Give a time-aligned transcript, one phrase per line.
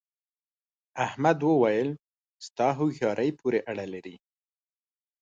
[1.05, 1.89] احمد وويل:
[2.45, 4.15] ستا هوښیارۍ پورې اړه لري.